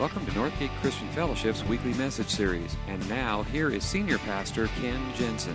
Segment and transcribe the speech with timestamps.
[0.00, 2.74] Welcome to Northgate Christian Fellowship's weekly message series.
[2.88, 5.54] And now, here is Senior Pastor Ken Jensen.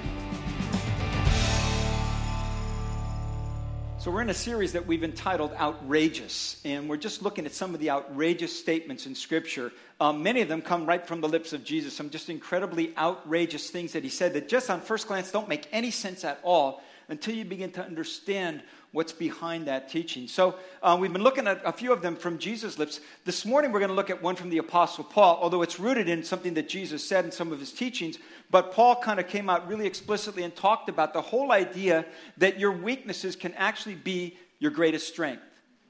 [3.98, 7.73] So, we're in a series that we've entitled Outrageous, and we're just looking at some
[7.73, 9.71] of the outrageous statements in Scripture.
[10.00, 13.71] Um, many of them come right from the lips of Jesus, some just incredibly outrageous
[13.71, 16.84] things that he said that just on first glance don't make any sense at all
[17.09, 18.62] until you begin to understand
[18.96, 20.25] what's behind that teaching.
[20.28, 23.02] So, uh, we've been looking at a few of them from Jesus' lips.
[23.25, 26.07] This morning, we're going to look at one from the Apostle Paul, although it's rooted
[26.07, 28.18] in something that Jesus said in some of his teachings.
[28.50, 32.05] But Paul kind of came out really explicitly and talked about the whole idea
[32.37, 35.43] that your weaknesses can actually be your greatest strength.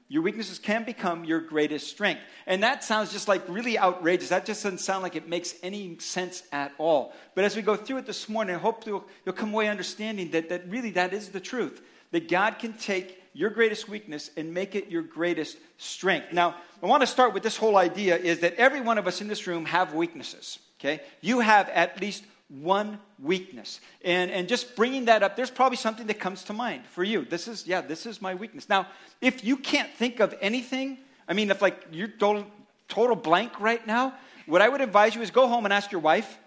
[0.08, 2.20] Your weaknesses can become your greatest strength.
[2.46, 4.28] And that sounds just like really outrageous.
[4.28, 7.12] That just doesn't sound like it makes any sense at all.
[7.34, 10.30] But as we go through it this morning, I hope you'll, you'll come away understanding
[10.30, 11.82] that, that really that is the truth.
[12.12, 16.32] That God can take your greatest weakness and make it your greatest strength.
[16.32, 19.20] Now, I want to start with this whole idea is that every one of us
[19.20, 20.58] in this room have weaknesses.
[20.80, 21.02] Okay?
[21.20, 23.80] You have at least one weakness.
[24.04, 27.24] And, and just bringing that up, there's probably something that comes to mind for you.
[27.24, 28.68] This is, yeah, this is my weakness.
[28.68, 28.86] Now,
[29.20, 30.98] if you can't think of anything,
[31.28, 32.46] I mean, if like you're total,
[32.88, 34.14] total blank right now,
[34.46, 36.38] what I would advise you is go home and ask your wife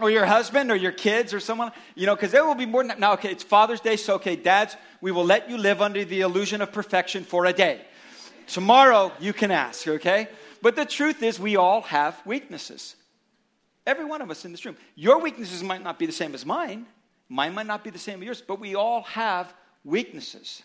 [0.00, 2.84] or your husband or your kids or someone, you know, because there will be more
[2.84, 6.04] than Now, okay, it's Father's Day, so okay, dads, we will let you live under
[6.04, 7.82] the illusion of perfection for a day.
[8.46, 10.28] Tomorrow, you can ask, okay?
[10.62, 12.96] But the truth is, we all have weaknesses.
[13.86, 14.76] Every one of us in this room.
[14.94, 16.86] Your weaknesses might not be the same as mine,
[17.28, 19.52] mine might not be the same as yours, but we all have
[19.84, 20.62] weaknesses.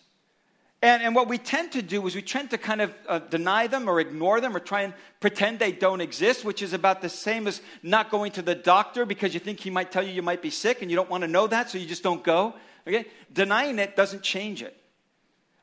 [0.81, 3.67] And, and what we tend to do is we tend to kind of uh, deny
[3.67, 7.09] them or ignore them or try and pretend they don't exist, which is about the
[7.09, 10.21] same as not going to the doctor because you think he might tell you you
[10.21, 12.53] might be sick and you don't want to know that, so you just don't go.
[12.87, 13.05] Okay?
[13.33, 14.75] Denying it doesn't change it.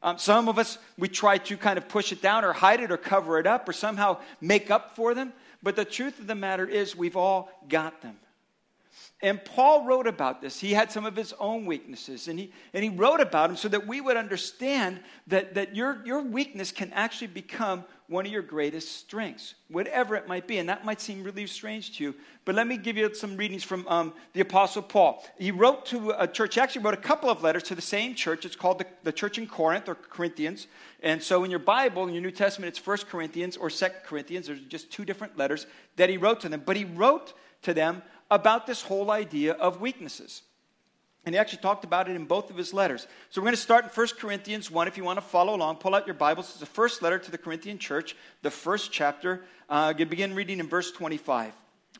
[0.02, 2.92] Um, some of us, we try to kind of push it down or hide it
[2.92, 5.32] or cover it up or somehow make up for them.
[5.62, 8.18] But the truth of the matter is, we've all got them.
[9.26, 10.60] And Paul wrote about this.
[10.60, 13.66] He had some of his own weaknesses, and he, and he wrote about them so
[13.66, 18.42] that we would understand that, that your, your weakness can actually become one of your
[18.42, 20.58] greatest strengths, whatever it might be.
[20.58, 22.14] And that might seem really strange to you.
[22.44, 25.26] But let me give you some readings from um, the Apostle Paul.
[25.40, 28.14] He wrote to a church, he actually wrote a couple of letters to the same
[28.14, 28.44] church.
[28.44, 30.68] It's called the, the church in Corinth or Corinthians.
[31.02, 34.46] And so in your Bible, in your New Testament, it's First Corinthians or Second Corinthians.
[34.46, 36.62] There's just two different letters that he wrote to them.
[36.64, 40.42] But he wrote to them about this whole idea of weaknesses.
[41.24, 43.06] And he actually talked about it in both of his letters.
[43.30, 44.86] So we're going to start in 1 Corinthians 1.
[44.86, 46.50] If you want to follow along, pull out your Bibles.
[46.50, 49.42] It's the first letter to the Corinthian church, the first chapter.
[49.68, 51.52] Uh, begin reading in verse 25.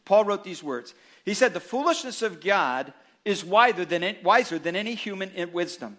[0.05, 0.95] Paul wrote these words.
[1.25, 2.93] He said, The foolishness of God
[3.25, 5.97] is wiser than, wiser than any human wisdom,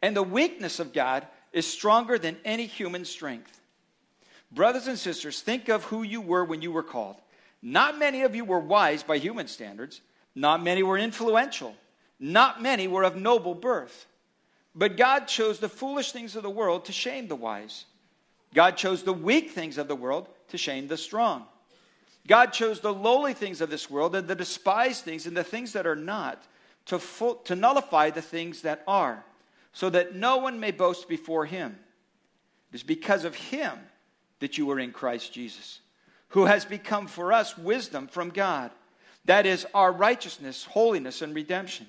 [0.00, 3.60] and the weakness of God is stronger than any human strength.
[4.52, 7.16] Brothers and sisters, think of who you were when you were called.
[7.62, 10.00] Not many of you were wise by human standards.
[10.34, 11.76] Not many were influential.
[12.18, 14.06] Not many were of noble birth.
[14.74, 17.84] But God chose the foolish things of the world to shame the wise.
[18.54, 21.44] God chose the weak things of the world to shame the strong.
[22.26, 25.72] God chose the lowly things of this world and the despised things and the things
[25.72, 26.42] that are not
[26.86, 27.00] to,
[27.44, 29.24] to nullify the things that are,
[29.72, 31.78] so that no one may boast before him.
[32.72, 33.72] It is because of him
[34.40, 35.80] that you are in Christ Jesus
[36.32, 38.70] who has become for us wisdom from God.
[39.26, 41.86] That is our righteousness, holiness, and redemption.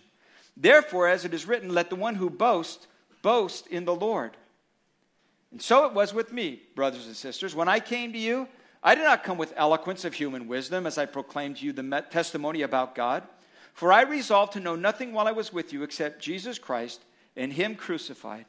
[0.55, 2.87] Therefore, as it is written, let the one who boasts
[3.21, 4.37] boast in the Lord.
[5.51, 7.55] And so it was with me, brothers and sisters.
[7.55, 8.47] When I came to you,
[8.83, 12.05] I did not come with eloquence of human wisdom as I proclaimed to you the
[12.09, 13.23] testimony about God.
[13.73, 17.01] For I resolved to know nothing while I was with you except Jesus Christ
[17.35, 18.45] and Him crucified.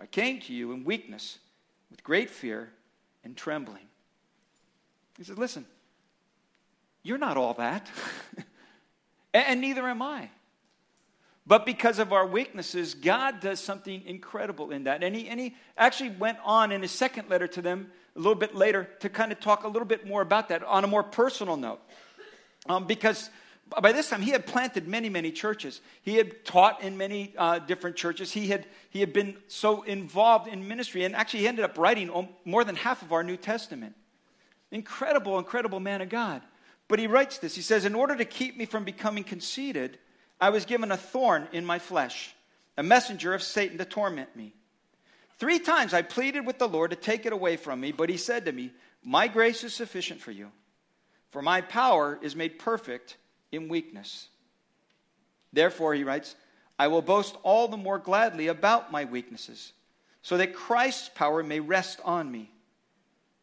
[0.00, 1.38] I came to you in weakness,
[1.90, 2.70] with great fear
[3.22, 3.86] and trembling.
[5.16, 5.66] He says, Listen,
[7.02, 7.88] you're not all that,
[9.34, 10.30] and neither am I.
[11.46, 15.02] But because of our weaknesses, God does something incredible in that.
[15.02, 18.36] And he, and he actually went on in his second letter to them a little
[18.36, 21.02] bit later to kind of talk a little bit more about that on a more
[21.02, 21.80] personal note.
[22.68, 23.28] Um, because
[23.80, 25.80] by this time, he had planted many, many churches.
[26.02, 28.30] He had taught in many uh, different churches.
[28.32, 31.04] He had, he had been so involved in ministry.
[31.04, 33.96] And actually, he ended up writing more than half of our New Testament.
[34.72, 36.42] Incredible, incredible man of God.
[36.88, 37.54] But he writes this.
[37.54, 39.98] He says, In order to keep me from becoming conceited,
[40.40, 42.34] I was given a thorn in my flesh,
[42.76, 44.54] a messenger of Satan to torment me.
[45.38, 48.16] Three times I pleaded with the Lord to take it away from me, but he
[48.16, 48.72] said to me,
[49.02, 50.50] My grace is sufficient for you,
[51.30, 53.16] for my power is made perfect
[53.50, 54.28] in weakness.
[55.52, 56.34] Therefore, he writes,
[56.78, 59.72] I will boast all the more gladly about my weaknesses,
[60.22, 62.51] so that Christ's power may rest on me.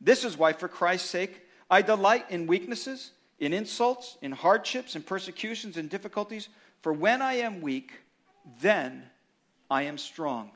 [0.02, 5.04] This is why, for Christ's sake, I delight in weaknesses, in insults, in hardships, in
[5.04, 6.50] persecutions, in difficulties.
[6.82, 7.92] For when I am weak,
[8.62, 9.04] then
[9.70, 10.52] I am strong.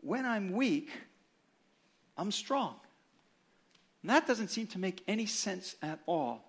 [0.00, 0.90] When I'm weak,
[2.16, 2.76] I'm strong.
[4.02, 6.44] And that doesn't seem to make any sense at all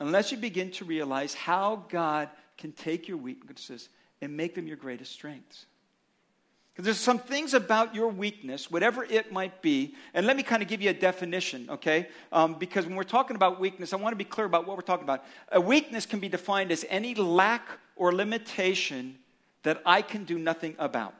[0.00, 3.88] unless you begin to realize how God can take your weaknesses
[4.20, 5.66] and make them your greatest strengths.
[6.76, 10.60] Because there's some things about your weakness, whatever it might be, and let me kind
[10.60, 12.08] of give you a definition, okay?
[12.30, 14.82] Um, because when we're talking about weakness, I want to be clear about what we're
[14.82, 15.24] talking about.
[15.52, 17.62] A weakness can be defined as any lack
[17.96, 19.16] or limitation
[19.62, 21.14] that I can do nothing about.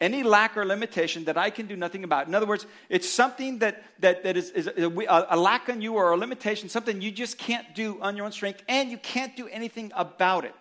[0.00, 2.26] Any lack or limitation that I can do nothing about.
[2.28, 5.96] In other words, it's something that, that, that is, is a, a lack on you
[5.96, 9.36] or a limitation, something you just can't do on your own strength, and you can't
[9.36, 10.54] do anything about it.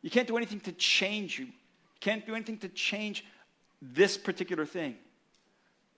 [0.00, 1.48] You can't do anything to change you
[2.00, 3.24] can't do anything to change
[3.80, 4.96] this particular thing.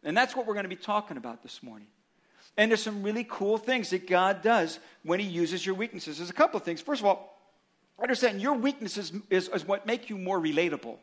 [0.04, 1.88] And that's what we're going to be talking about this morning.
[2.56, 6.18] And there's some really cool things that God does when He uses your weaknesses.
[6.18, 6.80] There's a couple of things.
[6.80, 7.38] First of all,
[8.00, 10.98] understand your weaknesses is, is what make you more relatable.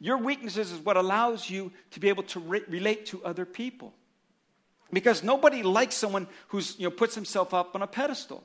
[0.00, 3.92] Your weaknesses is what allows you to be able to re- relate to other people.
[4.92, 8.42] Because nobody likes someone who's, you know, puts himself up on a pedestal.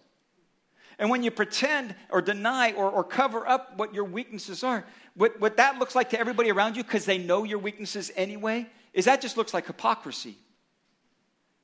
[1.00, 4.86] And when you pretend or deny or, or cover up what your weaknesses are,
[5.16, 8.68] what, what that looks like to everybody around you, because they know your weaknesses anyway,
[8.94, 10.38] is that just looks like hypocrisy.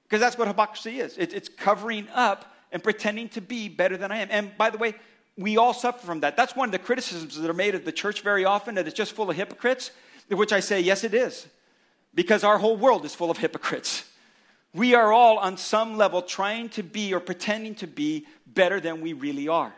[0.03, 4.11] Because that's what hypocrisy is it, it's covering up and pretending to be better than
[4.11, 4.27] I am.
[4.31, 4.95] And by the way,
[5.37, 6.37] we all suffer from that.
[6.37, 8.95] That's one of the criticisms that are made of the church very often, that it's
[8.95, 9.91] just full of hypocrites,
[10.29, 11.47] which I say, yes, it is.
[12.13, 14.05] Because our whole world is full of hypocrites.
[14.73, 19.01] We are all, on some level, trying to be or pretending to be better than
[19.01, 19.73] we really are.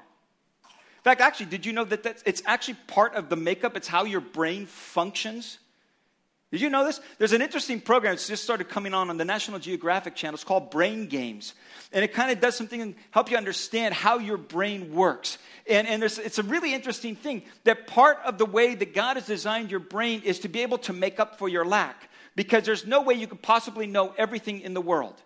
[1.04, 3.76] In fact, actually, did you know that that's, it's actually part of the makeup?
[3.76, 5.60] It's how your brain functions.
[6.50, 7.02] Did you know this?
[7.18, 10.36] There's an interesting program that's just started coming on on the National Geographic channel.
[10.36, 11.56] It's called Brain Games.
[11.92, 15.40] And it kind of does something and help you understand how your brain works.
[15.68, 19.26] And, and it's a really interesting thing that part of the way that God has
[19.26, 22.88] designed your brain is to be able to make up for your lack because there's
[22.88, 25.22] no way you could possibly know everything in the world.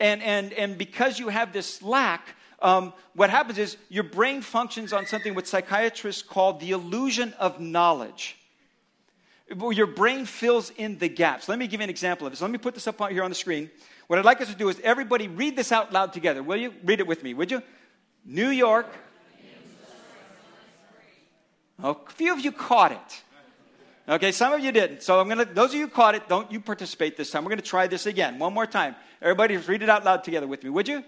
[0.00, 4.92] And, and, and because you have this lack, um, what happens is your brain functions
[4.92, 8.36] on something what psychiatrists call the illusion of knowledge.
[9.48, 11.48] Your brain fills in the gaps.
[11.48, 12.42] Let me give you an example of this.
[12.42, 13.70] Let me put this up here on the screen.
[14.08, 16.42] What I'd like us to do is everybody read this out loud together.
[16.42, 16.74] Will you?
[16.84, 17.62] Read it with me, would you?
[18.24, 18.86] New York.
[21.82, 23.22] Oh, a few of you caught it.
[24.08, 25.02] Okay, some of you didn't.
[25.02, 27.44] So I'm gonna those of you caught it, don't you participate this time.
[27.44, 28.38] We're gonna try this again.
[28.38, 28.96] One more time.
[29.22, 31.04] Everybody read it out loud together with me, would you?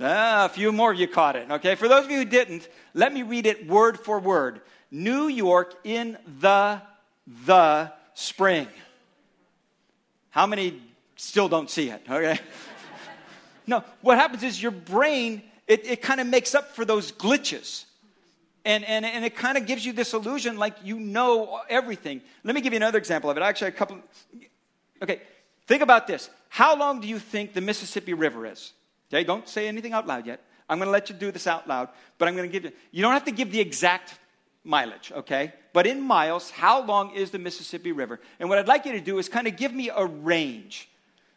[0.00, 1.50] Ah, a few more of you caught it.
[1.50, 4.60] Okay, for those of you who didn't, let me read it word for word.
[4.90, 6.82] New York in the
[7.46, 8.68] the spring.
[10.30, 10.80] How many
[11.16, 12.02] still don't see it?
[12.08, 12.38] Okay.
[13.66, 17.84] no, what happens is your brain, it, it kind of makes up for those glitches.
[18.64, 22.20] And, and, and it kind of gives you this illusion like you know everything.
[22.44, 23.42] Let me give you another example of it.
[23.42, 23.98] Actually, a couple.
[25.02, 25.22] Okay,
[25.66, 26.28] think about this.
[26.50, 28.72] How long do you think the Mississippi River is?
[29.12, 30.40] Okay, don't say anything out loud yet.
[30.68, 32.72] I'm going to let you do this out loud, but I'm going to give you.
[32.92, 34.14] You don't have to give the exact
[34.62, 35.52] mileage, okay?
[35.72, 38.20] But in miles, how long is the Mississippi River?
[38.38, 40.88] And what I'd like you to do is kind of give me a range.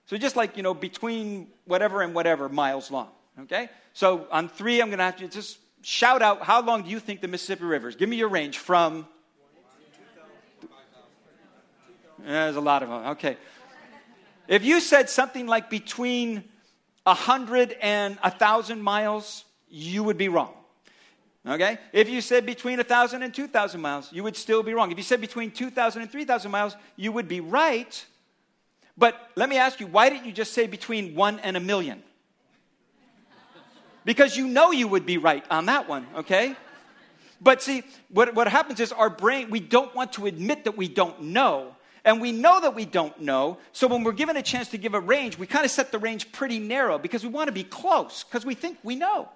[0.06, 3.10] So just like, you know, between whatever and whatever miles long,
[3.42, 3.70] okay?
[3.94, 7.00] So on three, I'm going to have to just shout out how long do you
[7.00, 7.96] think the Mississippi River is?
[7.96, 9.08] Give me your range from.
[12.25, 13.08] Yeah, there's a lot of them.
[13.13, 13.38] Okay.
[14.48, 16.44] If you said something like between
[17.03, 20.53] 100 and a 1,000 miles, you would be wrong.
[21.48, 21.77] Okay?
[21.91, 24.91] If you said between 1,000 and 2,000 miles, you would still be wrong.
[24.91, 28.05] If you said between 2,000 and 3,000 miles, you would be right.
[28.98, 32.03] But let me ask you, why didn't you just say between 1 and a million?
[34.05, 36.55] because you know you would be right on that one, okay?
[37.41, 40.88] But see, what, what happens is our brain, we don't want to admit that we
[40.88, 41.75] don't know.
[42.05, 43.57] And we know that we don't know.
[43.72, 46.00] So when we're given a chance to give a range, we kind of set the
[46.00, 49.29] range pretty narrow because we want to be close because we think we know.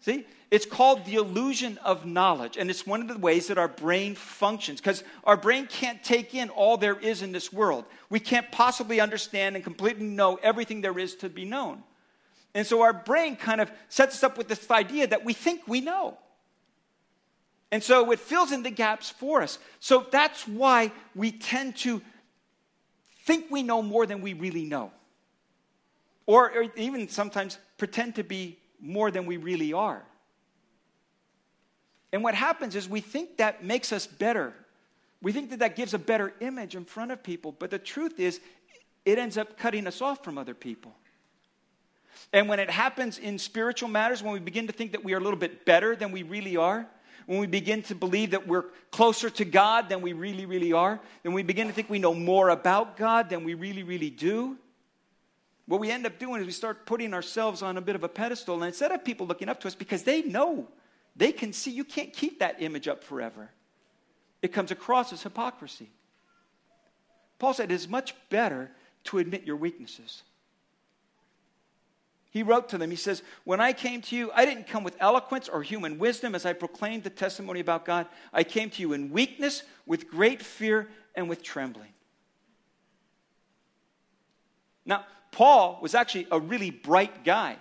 [0.00, 0.24] See?
[0.48, 2.56] It's called the illusion of knowledge.
[2.56, 6.34] And it's one of the ways that our brain functions because our brain can't take
[6.34, 7.84] in all there is in this world.
[8.10, 11.82] We can't possibly understand and completely know everything there is to be known.
[12.54, 15.62] And so our brain kind of sets us up with this idea that we think
[15.66, 16.16] we know.
[17.76, 19.58] And so it fills in the gaps for us.
[19.80, 22.00] So that's why we tend to
[23.26, 24.92] think we know more than we really know.
[26.24, 30.02] Or, or even sometimes pretend to be more than we really are.
[32.14, 34.54] And what happens is we think that makes us better
[35.22, 38.20] We think that that gives a better image in front of people, but the truth
[38.20, 38.40] is,
[39.04, 40.94] it ends up cutting us off from other people.
[42.32, 45.18] And when it happens in spiritual matters, when we begin to think that we are
[45.18, 46.86] a little bit better than we really are,
[47.26, 51.00] when we begin to believe that we're closer to God than we really, really are,
[51.22, 54.56] then we begin to think we know more about God than we really, really do.
[55.66, 58.08] What we end up doing is we start putting ourselves on a bit of a
[58.08, 60.68] pedestal, and instead of people looking up to us because they know,
[61.16, 63.50] they can see you can't keep that image up forever,
[64.40, 65.90] it comes across as hypocrisy.
[67.40, 68.70] Paul said it is much better
[69.04, 70.22] to admit your weaknesses.
[72.36, 74.94] He wrote to them, he says, When I came to you, I didn't come with
[75.00, 78.06] eloquence or human wisdom as I proclaimed the testimony about God.
[78.30, 81.94] I came to you in weakness, with great fear, and with trembling.
[84.84, 87.56] Now, Paul was actually a really bright guy.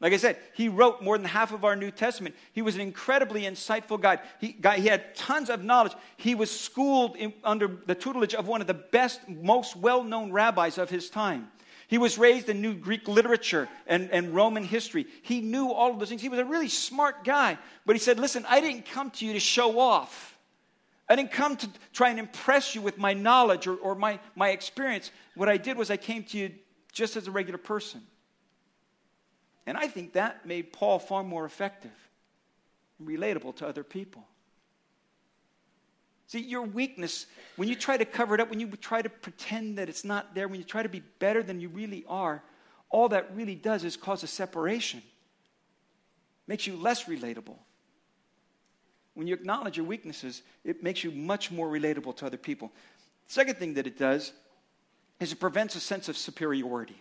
[0.00, 2.34] Like I said, he wrote more than half of our New Testament.
[2.52, 4.18] He was an incredibly insightful guy.
[4.40, 5.92] He, guy, he had tons of knowledge.
[6.16, 10.32] He was schooled in, under the tutelage of one of the best, most well known
[10.32, 11.52] rabbis of his time.
[11.88, 15.06] He was raised in new Greek literature and, and Roman history.
[15.22, 16.22] He knew all of those things.
[16.22, 17.58] He was a really smart guy.
[17.84, 20.38] But he said, Listen, I didn't come to you to show off.
[21.08, 24.50] I didn't come to try and impress you with my knowledge or, or my, my
[24.50, 25.10] experience.
[25.34, 26.52] What I did was I came to you
[26.92, 28.00] just as a regular person.
[29.66, 31.92] And I think that made Paul far more effective
[32.98, 34.26] and relatable to other people.
[36.26, 37.26] See, your weakness,
[37.56, 40.34] when you try to cover it up, when you try to pretend that it's not
[40.34, 42.42] there, when you try to be better than you really are,
[42.90, 45.02] all that really does is cause a separation.
[46.46, 47.56] Makes you less relatable.
[49.14, 52.72] When you acknowledge your weaknesses, it makes you much more relatable to other people.
[53.26, 54.32] Second thing that it does
[55.20, 57.00] is it prevents a sense of superiority.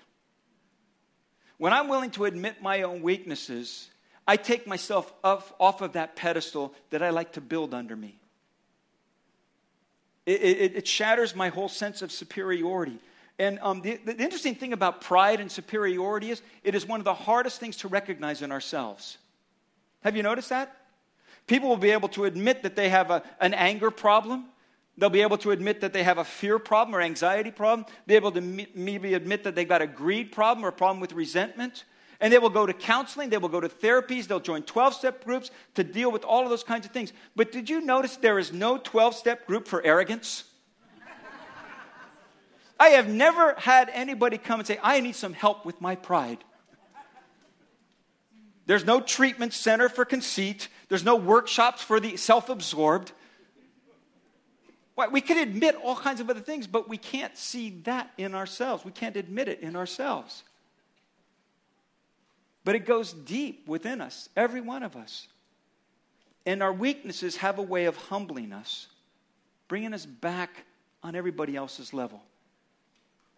[1.57, 3.89] When I'm willing to admit my own weaknesses,
[4.27, 8.19] I take myself off, off of that pedestal that I like to build under me.
[10.25, 12.99] It, it, it shatters my whole sense of superiority.
[13.39, 17.03] And um, the, the interesting thing about pride and superiority is it is one of
[17.03, 19.17] the hardest things to recognize in ourselves.
[20.01, 20.75] Have you noticed that?
[21.47, 24.45] People will be able to admit that they have a, an anger problem.
[24.97, 27.87] They'll be able to admit that they have a fear problem or anxiety problem.
[28.05, 30.99] They'll Be able to maybe admit that they've got a greed problem or a problem
[30.99, 31.83] with resentment.
[32.23, 35.25] And they will go to counseling, they will go to therapies, they'll join 12 step
[35.25, 37.11] groups to deal with all of those kinds of things.
[37.35, 40.45] But did you notice there is no 12 step group for arrogance?
[42.79, 46.37] I have never had anybody come and say, I need some help with my pride.
[48.67, 50.69] There's no treatment center for conceit.
[50.87, 53.11] There's no workshops for the self absorbed.
[55.11, 58.85] We can admit all kinds of other things, but we can't see that in ourselves.
[58.85, 60.43] We can't admit it in ourselves.
[62.63, 65.27] But it goes deep within us, every one of us.
[66.45, 68.87] And our weaknesses have a way of humbling us,
[69.67, 70.65] bringing us back
[71.01, 72.21] on everybody else's level.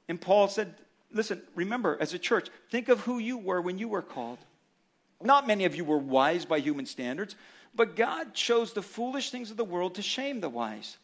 [0.07, 0.75] And Paul said,
[1.11, 4.39] Listen, remember, as a church, think of who you were when you were called.
[5.21, 7.35] Not many of you were wise by human standards,
[7.73, 10.97] but God chose the foolish things of the world to shame the wise.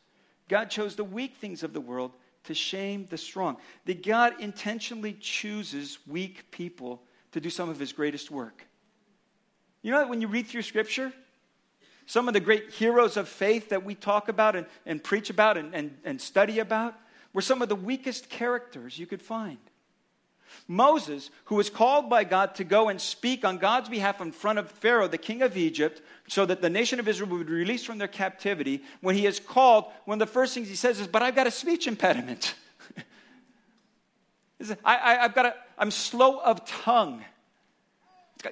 [0.50, 2.12] God chose the weak things of the world
[2.44, 3.56] to shame the strong.
[3.86, 8.66] That God intentionally chooses weak people to do some of his greatest work.
[9.82, 11.12] You know that when you read through Scripture,
[12.06, 15.58] some of the great heroes of faith that we talk about and, and preach about
[15.58, 16.96] and, and, and study about
[17.34, 19.58] were some of the weakest characters you could find.
[20.68, 24.60] Moses, who was called by God to go and speak on God's behalf in front
[24.60, 27.86] of Pharaoh, the king of Egypt, so that the nation of Israel would be released
[27.86, 31.08] from their captivity, when he is called, one of the first things he says is,
[31.08, 32.56] But I've got a speech impediment.
[34.84, 37.24] I, have got a, I'm slow of tongue.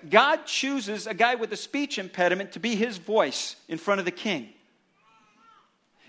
[0.09, 4.05] God chooses a guy with a speech impediment to be his voice in front of
[4.05, 4.49] the king.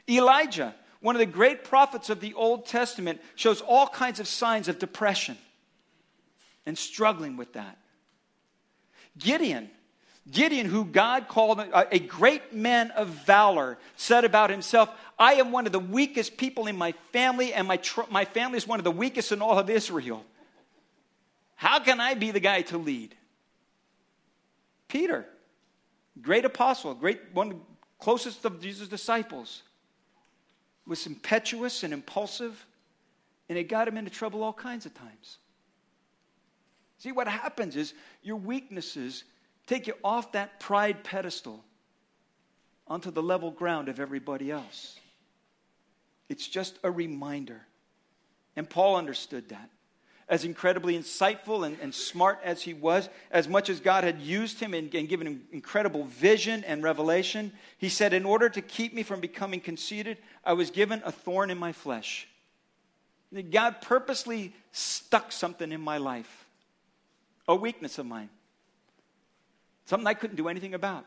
[0.09, 4.69] Elijah, one of the great prophets of the Old Testament, shows all kinds of signs
[4.69, 5.38] of depression
[6.66, 7.78] and struggling with that.
[9.19, 9.71] Gideon,
[10.30, 15.66] Gideon, who God called a, great man of valor, said about himself, I am one
[15.66, 18.84] of the weakest people in my family, and my, tr- my family is one of
[18.84, 20.25] the weakest in all of Israel.
[21.56, 23.14] How can I be the guy to lead?
[24.88, 25.26] Peter,
[26.20, 27.60] great apostle, great one
[27.99, 29.62] closest of Jesus' disciples,
[30.87, 32.66] was impetuous and impulsive,
[33.49, 35.38] and it got him into trouble all kinds of times.
[36.99, 39.25] See, what happens is your weaknesses
[39.70, 41.64] take you off that pride pedestal
[42.88, 44.98] onto the level ground of everybody else.
[46.28, 47.62] It's just a reminder.
[48.56, 49.70] And Paul understood that.
[50.28, 54.60] as incredibly insightful and, and smart as he was, as much as God had used
[54.60, 58.94] him and, and given him incredible vision and revelation, he said, In order to keep
[58.94, 62.28] me from becoming conceited, I was given a thorn in my flesh.
[63.50, 66.46] God purposely stuck something in my life,
[67.48, 68.30] a weakness of mine,
[69.90, 71.04] something I couldn't do anything about.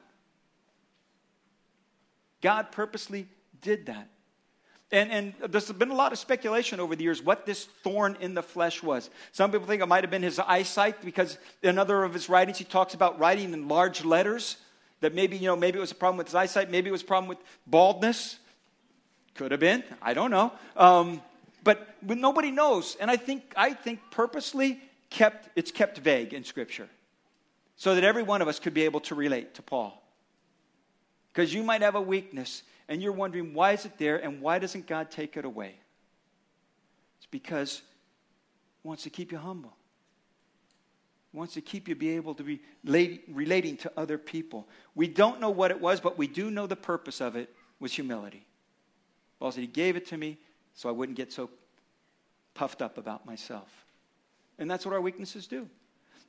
[2.42, 3.28] God purposely
[3.62, 4.10] did that.
[4.92, 8.34] And, and there's been a lot of speculation over the years what this thorn in
[8.36, 9.10] the flesh was.
[9.32, 12.58] Some people think it might have been his eyesight because in another of his writings
[12.58, 14.58] he talks about writing in large letters.
[15.00, 17.02] That maybe, you know, maybe it was a problem with his eyesight, maybe it was
[17.02, 18.38] a problem with baldness.
[19.36, 20.52] Could have been, I don't know.
[20.78, 21.22] Um,
[21.64, 22.96] but, but nobody knows.
[23.00, 26.90] And I think, I think purposely kept, it's kept vague in Scripture
[27.76, 30.02] so that every one of us could be able to relate to Paul.
[31.32, 34.60] Because you might have a weakness and you're wondering why is it there and why
[34.60, 35.76] doesn't God take it away?
[37.18, 37.82] It's because
[38.82, 39.76] He wants to keep you humble.
[41.32, 44.68] He wants to keep you be able to be relating to other people.
[44.94, 47.50] We don't know what it was, but we do know the purpose of it
[47.80, 48.46] was humility.
[49.40, 50.38] Paul said, He gave it to me
[50.76, 51.50] so I wouldn't get so
[52.54, 53.86] puffed up about myself.
[54.60, 55.68] And that's what our weaknesses do.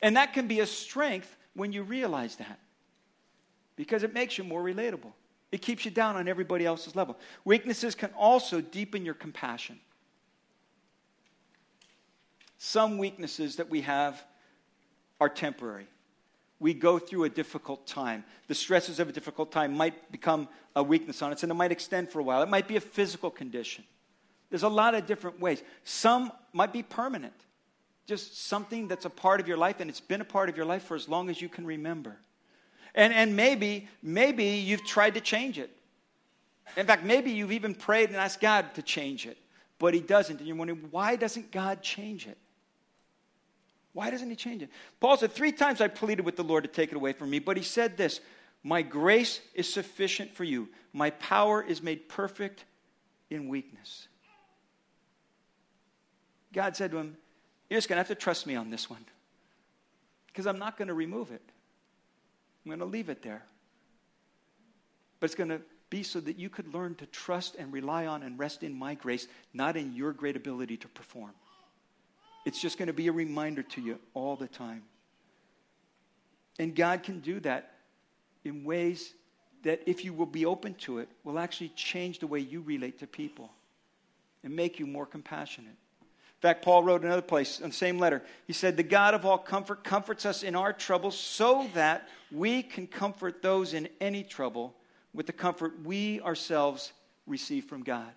[0.03, 2.59] And that can be a strength when you realize that
[3.77, 5.13] because it makes you more relatable.
[5.53, 7.17] It keeps you down on everybody else's level.
[7.45, 9.79] Weaknesses can also deepen your compassion.
[12.59, 14.23] Some weaknesses that we have
[15.21, 15.87] are temporary.
[16.59, 18.25] We go through a difficult time.
[18.49, 21.73] The stresses of a difficult time might become a weakness on us, and it might
[21.73, 22.43] extend for a while.
[22.43, 23.85] It might be a physical condition.
[24.51, 25.63] There's a lot of different ways.
[25.85, 27.35] Some might be permanent,
[28.07, 30.67] just something that's a part of your life, and it's been a part of your
[30.67, 32.17] life for as long as you can remember.
[32.95, 35.71] And, and maybe, maybe you've tried to change it.
[36.77, 39.39] In fact, maybe you've even prayed and asked God to change it,
[39.79, 40.39] but He doesn't.
[40.39, 42.39] And you're wondering, why doesn't God change it?
[43.93, 44.71] Why doesn't He change it?
[45.01, 47.39] Paul said, Three times I pleaded with the Lord to take it away from me,
[47.39, 48.21] but He said this
[48.63, 52.65] My grace is sufficient for you, my power is made perfect
[53.31, 54.09] in weakness.
[56.53, 57.17] God said to him,
[57.69, 59.05] You're just going to have to trust me on this one
[60.27, 61.43] because I'm not going to remove it.
[62.65, 63.43] I'm going to leave it there.
[65.21, 68.23] But it's going to be so that you could learn to trust and rely on
[68.23, 71.33] and rest in my grace, not in your great ability to perform.
[72.45, 74.83] It's just going to be a reminder to you all the time.
[76.59, 77.75] And God can do that
[78.45, 79.15] in ways
[79.63, 82.99] that, if you will be open to it, will actually change the way you relate
[82.99, 83.51] to people
[84.43, 85.77] and make you more compassionate
[86.45, 88.23] fact, Paul wrote another place in the same letter.
[88.47, 92.63] He said, The God of all comfort comforts us in our troubles so that we
[92.63, 94.75] can comfort those in any trouble
[95.15, 96.93] with the comfort we ourselves
[97.27, 98.13] receive from God.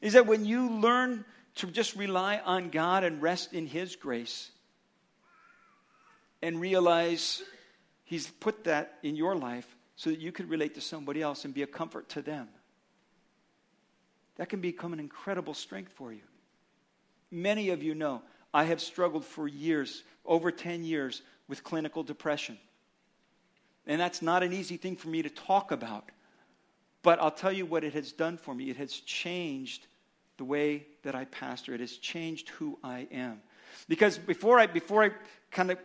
[0.00, 4.50] Is that when you learn to just rely on God and rest in His grace
[6.40, 7.42] and realize
[8.04, 9.66] He's put that in your life
[9.96, 12.48] so that you could relate to somebody else and be a comfort to them,
[14.36, 16.22] that can become an incredible strength for you.
[17.30, 22.58] Many of you know I have struggled for years, over 10 years, with clinical depression.
[23.86, 26.10] And that's not an easy thing for me to talk about.
[27.02, 28.70] But I'll tell you what it has done for me.
[28.70, 29.86] It has changed
[30.36, 33.42] the way that I pastor, it has changed who I am.
[33.88, 35.10] Because before I, before I
[35.50, 35.78] kind of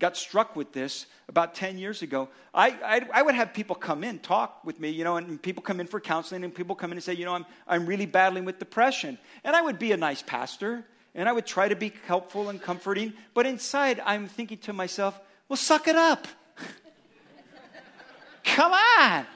[0.00, 4.02] got struck with this about 10 years ago, I, I, I, would have people come
[4.02, 6.90] in, talk with me, you know, and people come in for counseling, and people come
[6.90, 9.18] in and say, you know, I'm, I'm really battling with depression.
[9.44, 10.84] And I would be a nice pastor,
[11.14, 15.20] and I would try to be helpful and comforting, but inside I'm thinking to myself,
[15.48, 16.26] well, suck it up.
[18.44, 19.26] Come on.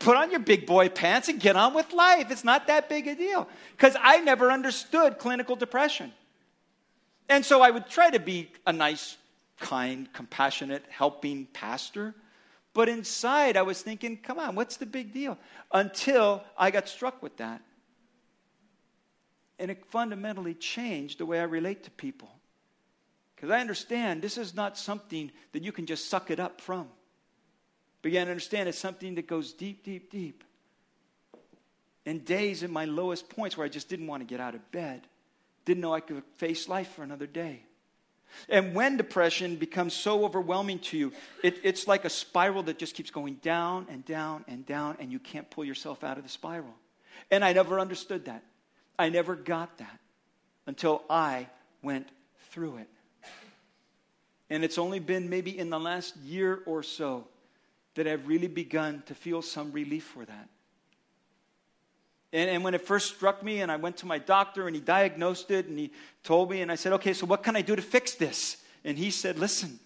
[0.00, 2.30] Put on your big boy pants and get on with life.
[2.30, 3.46] It's not that big a deal.
[3.76, 6.12] Because I never understood clinical depression.
[7.28, 9.16] And so I would try to be a nice
[9.60, 12.14] kind, compassionate, helping pastor.
[12.72, 15.38] But inside, I was thinking, come on, what's the big deal?
[15.72, 17.60] Until I got struck with that.
[19.58, 22.30] And it fundamentally changed the way I relate to people.
[23.36, 26.88] Because I understand this is not something that you can just suck it up from.
[28.02, 30.44] Began to understand it's something that goes deep, deep, deep.
[32.06, 34.70] And days in my lowest points where I just didn't want to get out of
[34.72, 35.06] bed,
[35.66, 37.62] didn't know I could face life for another day.
[38.48, 41.12] And when depression becomes so overwhelming to you,
[41.42, 45.12] it, it's like a spiral that just keeps going down and down and down, and
[45.12, 46.74] you can't pull yourself out of the spiral.
[47.30, 48.42] And I never understood that.
[48.98, 49.98] I never got that
[50.66, 51.46] until I
[51.82, 52.08] went
[52.50, 52.88] through it.
[54.50, 57.28] And it's only been maybe in the last year or so
[57.94, 60.48] that I've really begun to feel some relief for that.
[62.32, 64.80] And, and when it first struck me, and I went to my doctor, and he
[64.80, 65.90] diagnosed it, and he
[66.22, 68.58] told me, and I said, okay, so what can I do to fix this?
[68.84, 69.78] And he said, listen,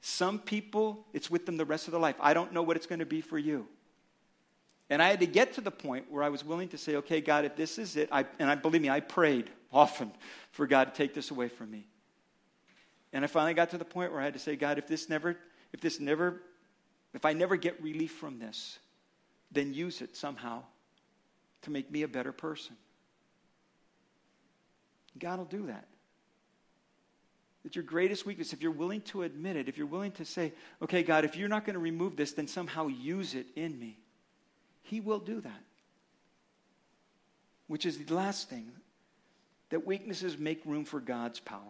[0.00, 2.16] some people, it's with them the rest of their life.
[2.20, 3.66] I don't know what it's going to be for you.
[4.90, 7.20] And I had to get to the point where I was willing to say, okay,
[7.20, 10.12] God, if this is it, I, and I believe me, I prayed often
[10.52, 11.86] for God to take this away from me.
[13.12, 15.08] And I finally got to the point where I had to say, God, if this
[15.08, 15.36] never,
[15.72, 16.42] if this never,
[17.14, 18.78] if I never get relief from this,
[19.52, 20.64] then use it somehow
[21.64, 22.76] to make me a better person.
[25.18, 25.86] God will do that.
[27.62, 30.52] That your greatest weakness, if you're willing to admit it, if you're willing to say,
[30.82, 33.98] okay, God, if you're not going to remove this, then somehow use it in me,
[34.82, 35.62] He will do that.
[37.66, 38.70] Which is the last thing
[39.70, 41.60] that weaknesses make room for God's power.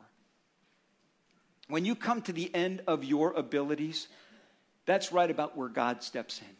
[1.69, 4.09] When you come to the end of your abilities,
[4.85, 6.57] that's right about where God steps in.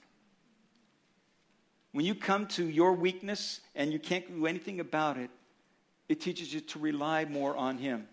[1.95, 5.31] When you come to your weakness and you can't do anything about it,
[6.09, 8.09] it teaches you to rely more on Him.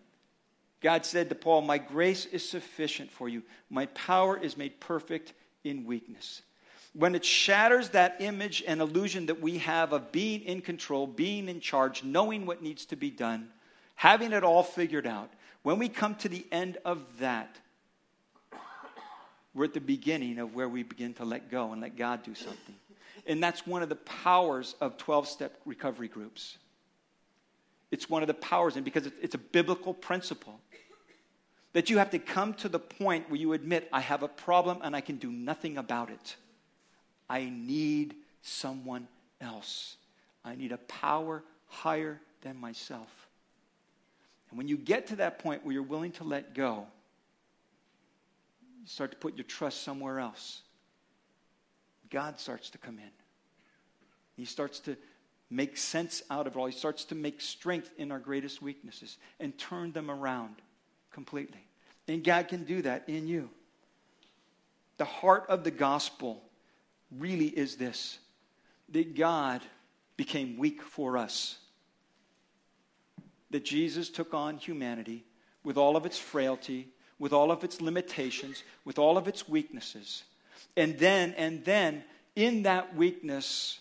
[0.82, 3.42] God said to Paul, My grace is sufficient for you.
[3.72, 6.44] My power is made perfect in weakness.
[6.94, 11.50] When it shatters that image and illusion that we have of being in control, being
[11.50, 13.50] in charge, knowing what needs to be done,
[13.96, 15.32] having it all figured out,
[15.64, 17.58] when we come to the end of that,
[19.56, 22.36] we're at the beginning of where we begin to let go and let God do
[22.36, 22.76] something.
[23.28, 26.58] And that's one of the powers of 12 step recovery groups.
[27.92, 30.60] It's one of the powers, and because it's a biblical principle
[31.74, 34.80] that you have to come to the point where you admit, I have a problem
[34.82, 36.36] and I can do nothing about it.
[37.30, 39.08] I need someone
[39.40, 39.96] else.
[40.44, 43.28] I need a power higher than myself.
[44.50, 46.88] And when you get to that point where you're willing to let go,
[48.82, 50.62] you start to put your trust somewhere else.
[52.12, 53.10] God starts to come in.
[54.36, 54.96] He starts to
[55.50, 56.66] make sense out of it all.
[56.66, 60.56] He starts to make strength in our greatest weaknesses and turn them around
[61.12, 61.66] completely.
[62.08, 63.50] And God can do that in you.
[64.98, 66.44] The heart of the gospel
[67.18, 68.20] really is this
[68.90, 69.62] that God
[70.18, 71.58] became weak for us.
[73.52, 75.26] That Jesus took on humanity
[75.64, 80.24] with all of its frailty, with all of its limitations, with all of its weaknesses.
[80.78, 82.04] And then, and then,
[82.36, 83.80] in that weakness,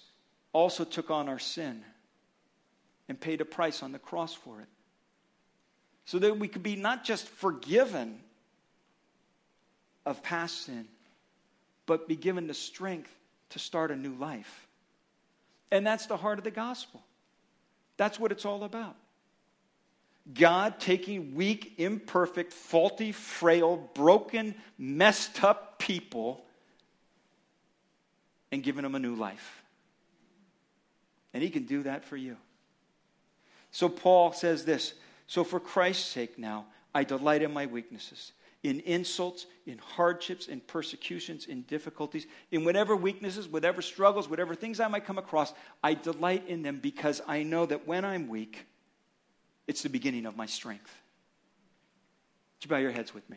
[0.53, 1.85] also took on our sin
[3.09, 4.69] and paid a price on the cross for it.
[6.05, 8.21] So that we could be not just forgiven
[10.05, 10.89] of past sin,
[11.87, 13.15] but be given the strength
[13.51, 14.67] to start a new life.
[15.71, 17.03] And that's the heart of the gospel.
[17.97, 18.97] That's what it's all about.
[20.33, 26.45] God taking weak, imperfect, faulty, frail, broken, messed up people
[28.53, 29.63] and giving them a new life.
[31.33, 32.37] And He can do that for you.
[33.71, 34.95] So Paul says this
[35.27, 38.33] So for Christ's sake now, I delight in my weaknesses,
[38.63, 44.81] in insults, in hardships, in persecutions, in difficulties, in whatever weaknesses, whatever struggles, whatever things
[44.81, 45.53] I might come across.
[45.83, 48.67] I delight in them because I know that when I'm weak,
[49.67, 50.93] it's the beginning of my strength.
[52.57, 53.37] Would you bow your heads with me?